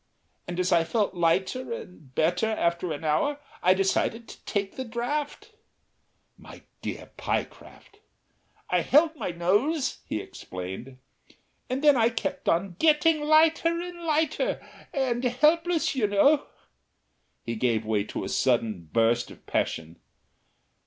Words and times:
"And 0.47 0.59
as 0.59 0.71
I 0.71 0.83
felt 0.83 1.13
lighter 1.13 1.71
and 1.71 2.15
better 2.15 2.47
after 2.49 2.91
an 2.91 3.03
hour, 3.03 3.39
I 3.61 3.75
decided 3.75 4.27
to 4.29 4.43
take 4.45 4.75
the 4.75 4.83
draught." 4.83 5.51
"My 6.39 6.63
dear 6.81 7.11
Pyecraft!" 7.17 7.99
"I 8.71 8.81
held 8.81 9.15
my 9.15 9.29
nose," 9.29 9.99
he 10.07 10.19
explained. 10.19 10.97
"And 11.69 11.83
then 11.83 11.95
I 11.97 12.09
kept 12.09 12.49
on 12.49 12.77
getting 12.79 13.21
lighter 13.21 13.67
and 13.79 14.01
lighter 14.03 14.67
and 14.91 15.23
helpless, 15.23 15.93
you 15.93 16.07
know." 16.07 16.47
He 17.43 17.55
gave 17.55 17.85
way 17.85 18.03
to 18.05 18.23
a 18.23 18.27
sudden 18.27 18.89
burst 18.91 19.29
of 19.29 19.45
passion. 19.45 19.99